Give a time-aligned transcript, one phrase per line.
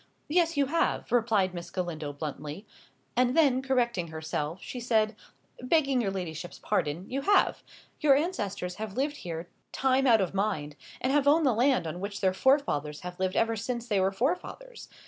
[0.29, 2.65] "Yes, you have," replied Miss Galindo, bluntly.
[3.15, 5.15] And then, correcting herself, she said,
[5.61, 7.61] "Begging your ladyship's pardon, you have.
[7.99, 11.99] Your ancestors have lived here time out of mind, and have owned the land on
[11.99, 14.89] which their forefathers have lived ever since there were forefathers.